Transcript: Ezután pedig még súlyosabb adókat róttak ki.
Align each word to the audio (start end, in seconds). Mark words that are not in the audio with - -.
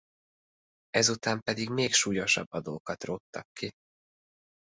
Ezután 0.89 1.41
pedig 1.41 1.69
még 1.69 1.93
súlyosabb 1.93 2.45
adókat 2.51 3.03
róttak 3.03 3.43
ki. 3.59 3.69